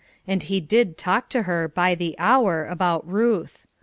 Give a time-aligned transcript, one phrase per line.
[0.25, 3.67] And he did talk to her, by the hour, about Ruth.